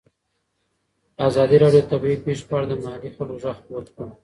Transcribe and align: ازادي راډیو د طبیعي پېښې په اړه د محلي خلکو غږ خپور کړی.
ازادي 1.27 1.57
راډیو 1.63 1.83
د 1.85 1.89
طبیعي 1.91 2.17
پېښې 2.25 2.43
په 2.49 2.53
اړه 2.57 2.65
د 2.69 2.73
محلي 2.83 3.09
خلکو 3.15 3.39
غږ 3.43 3.57
خپور 3.59 3.83
کړی. 3.95 4.09